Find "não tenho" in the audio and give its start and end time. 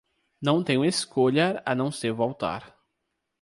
0.41-0.83